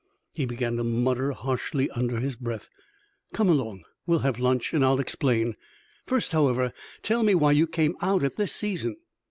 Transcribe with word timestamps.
He 0.33 0.47
began 0.47 0.77
to 0.77 0.83
mutter 0.83 1.31
harshly 1.31 1.87
under 1.91 2.19
his 2.19 2.35
breath: 2.35 2.69
"Come 3.33 3.49
along. 3.49 3.83
We'll 4.07 4.21
have 4.25 4.39
lunch, 4.39 4.73
and 4.73 4.83
I'll 4.83 4.99
explain. 4.99 5.55
First, 6.07 6.31
however, 6.31 6.73
tell 7.03 7.21
me 7.21 7.35
why 7.35 7.51
you 7.51 7.67
came 7.67 7.95
out 8.01 8.23
at 8.23 8.35
this 8.35 8.51
season." 8.51 8.97